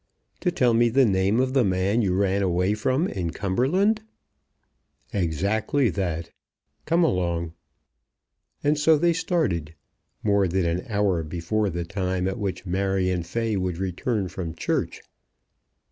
[0.39, 4.01] "To tell me the name of the man you ran away from in Cumberland?"
[5.13, 6.31] "Exactly that;
[6.85, 7.53] come along."
[8.63, 9.75] And so they started,
[10.23, 15.03] more than an hour before the time at which Marion Fay would return from church.